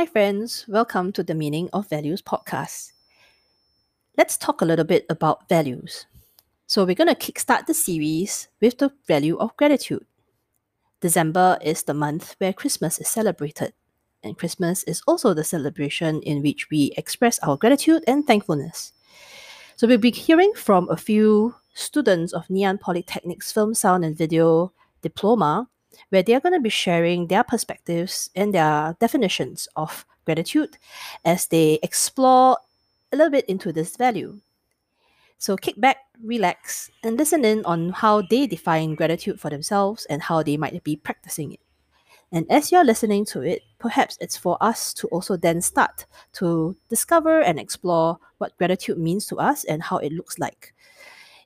Hi, 0.00 0.06
friends. 0.06 0.64
Welcome 0.66 1.12
to 1.12 1.22
the 1.22 1.34
Meaning 1.34 1.68
of 1.74 1.90
Values 1.90 2.22
podcast. 2.22 2.92
Let's 4.16 4.38
talk 4.38 4.62
a 4.62 4.64
little 4.64 4.86
bit 4.86 5.04
about 5.10 5.46
values. 5.46 6.06
So, 6.66 6.86
we're 6.86 6.94
going 6.94 7.14
to 7.14 7.14
kickstart 7.14 7.66
the 7.66 7.74
series 7.74 8.48
with 8.62 8.78
the 8.78 8.92
value 9.06 9.36
of 9.36 9.54
gratitude. 9.58 10.06
December 11.02 11.58
is 11.60 11.82
the 11.82 11.92
month 11.92 12.34
where 12.38 12.54
Christmas 12.54 12.98
is 12.98 13.08
celebrated, 13.08 13.74
and 14.24 14.38
Christmas 14.38 14.84
is 14.84 15.02
also 15.06 15.34
the 15.34 15.44
celebration 15.44 16.22
in 16.22 16.40
which 16.40 16.70
we 16.70 16.94
express 16.96 17.38
our 17.40 17.58
gratitude 17.58 18.02
and 18.06 18.26
thankfulness. 18.26 18.94
So, 19.76 19.86
we'll 19.86 19.98
be 19.98 20.12
hearing 20.12 20.54
from 20.56 20.88
a 20.88 20.96
few 20.96 21.56
students 21.74 22.32
of 22.32 22.46
Ann 22.50 22.78
Polytechnic's 22.78 23.52
Film, 23.52 23.74
Sound, 23.74 24.06
and 24.06 24.16
Video 24.16 24.72
diploma 25.02 25.68
where 26.10 26.22
they're 26.22 26.40
going 26.40 26.54
to 26.54 26.60
be 26.60 26.68
sharing 26.68 27.26
their 27.26 27.44
perspectives 27.44 28.30
and 28.34 28.54
their 28.54 28.96
definitions 29.00 29.68
of 29.76 30.04
gratitude 30.24 30.76
as 31.24 31.46
they 31.48 31.78
explore 31.82 32.58
a 33.12 33.16
little 33.16 33.30
bit 33.30 33.44
into 33.46 33.72
this 33.72 33.96
value. 33.96 34.40
So 35.38 35.56
kick 35.56 35.80
back, 35.80 35.96
relax, 36.22 36.90
and 37.02 37.16
listen 37.16 37.44
in 37.44 37.64
on 37.64 37.90
how 37.90 38.22
they 38.22 38.46
define 38.46 38.94
gratitude 38.94 39.40
for 39.40 39.48
themselves 39.48 40.06
and 40.10 40.22
how 40.22 40.42
they 40.42 40.56
might 40.56 40.84
be 40.84 40.96
practicing 40.96 41.52
it. 41.52 41.60
And 42.32 42.46
as 42.50 42.70
you're 42.70 42.84
listening 42.84 43.24
to 43.26 43.40
it, 43.40 43.62
perhaps 43.78 44.16
it's 44.20 44.36
for 44.36 44.56
us 44.60 44.94
to 44.94 45.08
also 45.08 45.36
then 45.36 45.60
start 45.60 46.06
to 46.34 46.76
discover 46.88 47.40
and 47.40 47.58
explore 47.58 48.18
what 48.38 48.56
gratitude 48.56 48.98
means 48.98 49.26
to 49.26 49.36
us 49.36 49.64
and 49.64 49.82
how 49.82 49.96
it 49.96 50.12
looks 50.12 50.38
like. 50.38 50.72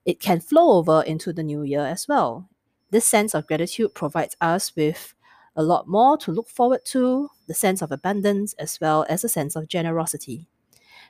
It 0.05 0.21
can 0.21 0.41
flow 0.41 0.73
over 0.77 1.03
into 1.03 1.33
the 1.33 1.43
new 1.43 1.63
year 1.63 1.87
as 1.87 2.07
well. 2.07 2.49
This 2.95 3.05
sense 3.05 3.35
of 3.35 3.49
gratitude 3.49 3.93
provides 3.93 4.37
us 4.41 4.77
with 4.77 5.15
a 5.57 5.65
lot 5.65 5.89
more 5.89 6.17
to 6.19 6.31
look 6.31 6.49
forward 6.49 6.85
to, 6.93 7.29
the 7.49 7.53
sense 7.53 7.83
of 7.83 7.91
abundance, 7.91 8.53
as 8.53 8.81
well 8.81 9.05
as 9.09 9.25
a 9.25 9.29
sense 9.29 9.57
of 9.57 9.67
generosity. 9.67 10.47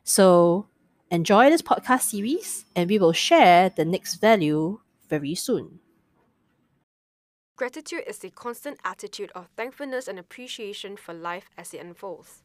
So, 0.03 0.69
enjoy 1.11 1.51
this 1.51 1.61
podcast 1.61 2.05
series, 2.05 2.65
and 2.75 2.89
we 2.89 2.99
will 2.99 3.13
share 3.13 3.69
the 3.69 3.85
next 3.85 4.15
value 4.15 4.81
very 5.11 5.35
soon. 5.35 5.81
Gratitude 7.55 8.05
is 8.07 8.21
the 8.21 8.31
constant 8.31 8.79
attitude 8.83 9.31
of 9.35 9.51
thankfulness 9.55 10.09
and 10.09 10.19
appreciation 10.19 10.97
for 10.97 11.13
life 11.13 11.51
as 11.59 11.75
it 11.75 11.83
unfolds. 11.83 12.45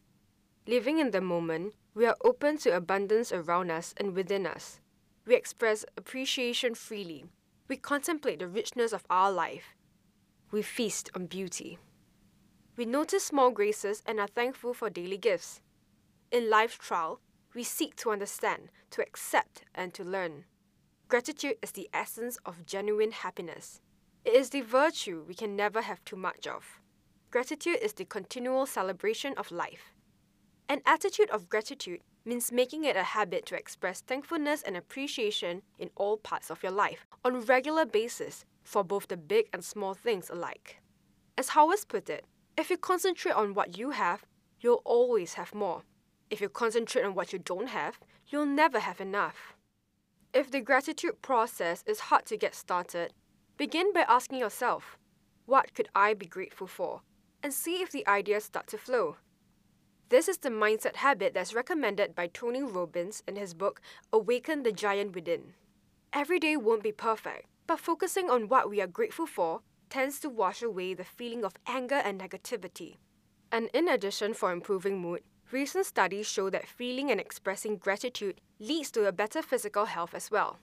Living 0.67 0.99
in 0.99 1.11
the 1.11 1.21
moment, 1.21 1.75
we 1.95 2.05
are 2.05 2.17
open 2.25 2.57
to 2.57 2.75
abundance 2.75 3.31
around 3.31 3.71
us 3.71 3.93
and 3.95 4.13
within 4.15 4.45
us. 4.45 4.81
We 5.25 5.35
express 5.35 5.85
appreciation 5.95 6.75
freely, 6.75 7.23
we 7.69 7.77
contemplate 7.77 8.39
the 8.39 8.47
richness 8.47 8.91
of 8.91 9.05
our 9.11 9.31
life. 9.31 9.75
We 10.51 10.63
feast 10.63 11.11
on 11.15 11.27
beauty. 11.27 11.77
We 12.75 12.85
notice 12.85 13.25
small 13.25 13.51
graces 13.51 14.01
and 14.07 14.19
are 14.19 14.27
thankful 14.27 14.73
for 14.73 14.89
daily 14.89 15.17
gifts. 15.17 15.61
In 16.31 16.49
life's 16.49 16.77
trial, 16.77 17.21
we 17.53 17.63
seek 17.63 17.95
to 17.97 18.09
understand, 18.11 18.69
to 18.91 19.01
accept, 19.01 19.63
and 19.75 19.93
to 19.93 20.03
learn. 20.03 20.45
Gratitude 21.07 21.57
is 21.61 21.71
the 21.71 21.89
essence 21.93 22.37
of 22.45 22.65
genuine 22.65 23.11
happiness. 23.11 23.81
It 24.25 24.33
is 24.33 24.49
the 24.49 24.61
virtue 24.61 25.23
we 25.27 25.35
can 25.35 25.55
never 25.55 25.81
have 25.81 26.03
too 26.03 26.15
much 26.15 26.47
of. 26.47 26.79
Gratitude 27.29 27.77
is 27.81 27.93
the 27.93 28.05
continual 28.05 28.65
celebration 28.65 29.33
of 29.37 29.51
life. 29.51 29.93
An 30.67 30.81
attitude 30.85 31.29
of 31.29 31.49
gratitude 31.49 32.01
means 32.29 32.51
making 32.51 32.85
it 32.85 32.95
a 32.95 33.03
habit 33.03 33.45
to 33.47 33.55
express 33.55 34.01
thankfulness 34.01 34.61
and 34.61 34.77
appreciation 34.77 35.63
in 35.79 35.89
all 35.95 36.15
parts 36.15 36.51
of 36.51 36.61
your 36.61 36.71
life 36.71 37.07
on 37.25 37.35
a 37.35 37.39
regular 37.39 37.85
basis 37.85 38.45
for 38.63 38.83
both 38.83 39.07
the 39.07 39.17
big 39.17 39.47
and 39.51 39.65
small 39.65 39.95
things 39.95 40.29
alike. 40.29 40.79
As 41.37 41.49
Howard 41.49 41.79
put 41.87 42.07
it, 42.09 42.25
if 42.55 42.69
you 42.69 42.77
concentrate 42.77 43.33
on 43.33 43.55
what 43.55 43.77
you 43.77 43.89
have, 43.89 44.25
you'll 44.61 44.83
always 44.85 45.33
have 45.33 45.55
more. 45.55 45.81
If 46.29 46.39
you 46.39 46.49
concentrate 46.49 47.03
on 47.03 47.15
what 47.15 47.33
you 47.33 47.39
don't 47.39 47.69
have, 47.69 47.99
you'll 48.27 48.45
never 48.45 48.79
have 48.79 49.01
enough. 49.01 49.55
If 50.31 50.51
the 50.51 50.61
gratitude 50.61 51.23
process 51.23 51.83
is 51.87 51.99
hard 51.99 52.27
to 52.27 52.37
get 52.37 52.53
started, 52.53 53.13
begin 53.57 53.91
by 53.91 54.05
asking 54.07 54.37
yourself, 54.37 54.99
what 55.47 55.73
could 55.73 55.89
I 55.95 56.13
be 56.13 56.27
grateful 56.27 56.67
for? 56.67 57.01
And 57.41 57.51
see 57.51 57.81
if 57.81 57.91
the 57.91 58.07
ideas 58.07 58.43
start 58.43 58.67
to 58.67 58.77
flow. 58.77 59.15
This 60.09 60.27
is 60.27 60.39
the 60.39 60.49
mindset 60.49 60.95
habit 60.95 61.35
that's 61.35 61.53
recommended 61.53 62.15
by 62.15 62.31
Tony 62.33 62.63
Robbins 62.63 63.21
in 63.27 63.35
his 63.35 63.53
book 63.53 63.79
Awaken 64.11 64.63
the 64.63 64.71
Giant 64.71 65.13
Within. 65.13 65.53
Every 66.11 66.39
day 66.39 66.57
won't 66.57 66.81
be 66.81 66.91
perfect, 66.91 67.45
but 67.67 67.79
focusing 67.79 68.27
on 68.27 68.47
what 68.47 68.71
we 68.71 68.81
are 68.81 68.87
grateful 68.87 69.27
for 69.27 69.61
tends 69.87 70.19
to 70.21 70.29
wash 70.29 70.63
away 70.63 70.95
the 70.95 71.03
feeling 71.03 71.45
of 71.45 71.53
anger 71.67 72.01
and 72.03 72.19
negativity. 72.19 72.95
And 73.51 73.69
in 73.71 73.87
addition, 73.87 74.33
for 74.33 74.51
improving 74.51 74.99
mood, 74.99 75.21
recent 75.51 75.85
studies 75.85 76.27
show 76.27 76.49
that 76.49 76.67
feeling 76.67 77.11
and 77.11 77.19
expressing 77.19 77.77
gratitude 77.77 78.41
leads 78.59 78.89
to 78.91 79.05
a 79.05 79.11
better 79.11 79.43
physical 79.43 79.85
health 79.85 80.15
as 80.15 80.31
well. 80.31 80.57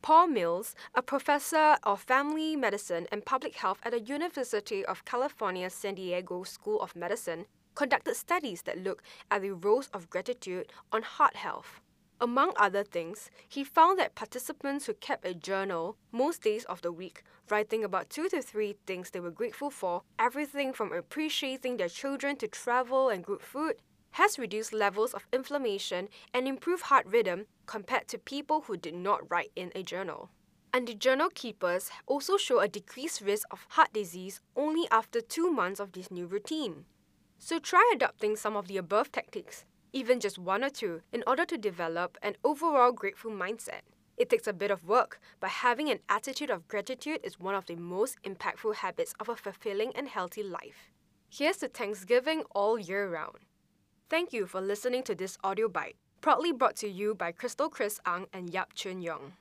Paul 0.00 0.28
Mills, 0.28 0.76
a 0.94 1.02
professor 1.02 1.76
of 1.82 2.02
family 2.02 2.54
medicine 2.54 3.08
and 3.10 3.26
public 3.26 3.56
health 3.56 3.80
at 3.84 3.90
the 3.90 4.00
University 4.00 4.84
of 4.84 5.04
California 5.04 5.68
San 5.70 5.96
Diego 5.96 6.44
School 6.44 6.80
of 6.80 6.94
Medicine, 6.94 7.46
conducted 7.80 8.14
studies 8.14 8.60
that 8.60 8.84
look 8.84 9.02
at 9.30 9.40
the 9.40 9.52
roles 9.52 9.88
of 9.94 10.10
gratitude 10.10 10.70
on 10.92 11.00
heart 11.00 11.34
health. 11.34 11.80
Among 12.20 12.52
other 12.56 12.84
things, 12.84 13.30
he 13.48 13.64
found 13.64 13.98
that 13.98 14.14
participants 14.14 14.84
who 14.84 14.92
kept 14.92 15.24
a 15.24 15.32
journal 15.32 15.96
most 16.12 16.42
days 16.42 16.66
of 16.66 16.82
the 16.82 16.92
week, 16.92 17.22
writing 17.48 17.82
about 17.82 18.10
two 18.10 18.28
to 18.28 18.42
three 18.42 18.76
things 18.86 19.08
they 19.08 19.20
were 19.20 19.30
grateful 19.30 19.70
for, 19.70 20.02
everything 20.18 20.74
from 20.74 20.92
appreciating 20.92 21.78
their 21.78 21.88
children 21.88 22.36
to 22.36 22.48
travel 22.48 23.08
and 23.08 23.24
good 23.24 23.40
food, 23.40 23.76
has 24.10 24.38
reduced 24.38 24.74
levels 24.74 25.14
of 25.14 25.26
inflammation 25.32 26.10
and 26.34 26.46
improved 26.46 26.82
heart 26.82 27.06
rhythm 27.06 27.46
compared 27.64 28.08
to 28.08 28.18
people 28.18 28.60
who 28.66 28.76
did 28.76 28.94
not 28.94 29.22
write 29.30 29.52
in 29.56 29.72
a 29.74 29.82
journal. 29.82 30.28
And 30.74 30.86
the 30.86 30.92
journal 30.92 31.30
keepers 31.34 31.88
also 32.06 32.36
show 32.36 32.60
a 32.60 32.68
decreased 32.68 33.22
risk 33.22 33.46
of 33.50 33.64
heart 33.70 33.94
disease 33.94 34.42
only 34.54 34.86
after 34.90 35.22
two 35.22 35.50
months 35.50 35.80
of 35.80 35.92
this 35.92 36.10
new 36.10 36.26
routine. 36.26 36.84
So 37.42 37.58
try 37.58 37.90
adopting 37.94 38.36
some 38.36 38.54
of 38.54 38.68
the 38.68 38.76
above 38.76 39.10
tactics, 39.10 39.64
even 39.94 40.20
just 40.20 40.38
one 40.38 40.62
or 40.62 40.68
two, 40.68 41.00
in 41.10 41.24
order 41.26 41.46
to 41.46 41.56
develop 41.56 42.18
an 42.22 42.36
overall 42.44 42.92
grateful 42.92 43.30
mindset. 43.30 43.80
It 44.18 44.28
takes 44.28 44.46
a 44.46 44.52
bit 44.52 44.70
of 44.70 44.86
work, 44.86 45.18
but 45.40 45.48
having 45.48 45.88
an 45.88 46.00
attitude 46.10 46.50
of 46.50 46.68
gratitude 46.68 47.20
is 47.24 47.40
one 47.40 47.54
of 47.54 47.64
the 47.64 47.76
most 47.76 48.18
impactful 48.24 48.74
habits 48.74 49.14
of 49.18 49.30
a 49.30 49.36
fulfilling 49.36 49.90
and 49.96 50.06
healthy 50.06 50.42
life. 50.42 50.90
Here's 51.30 51.56
to 51.58 51.68
Thanksgiving 51.68 52.42
all 52.54 52.78
year 52.78 53.08
round. 53.08 53.38
Thank 54.10 54.34
you 54.34 54.46
for 54.46 54.60
listening 54.60 55.02
to 55.04 55.14
this 55.14 55.38
audio 55.42 55.66
bite, 55.66 55.96
proudly 56.20 56.52
brought 56.52 56.76
to 56.76 56.88
you 56.90 57.14
by 57.14 57.32
Crystal 57.32 57.70
Chris 57.70 57.98
Ang 58.04 58.26
and 58.34 58.52
Yap 58.52 58.74
Chun 58.74 59.00
Yong. 59.00 59.32